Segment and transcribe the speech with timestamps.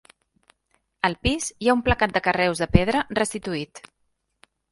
[1.09, 3.83] Al pis hi ha un placat de carreus de pedra restituït.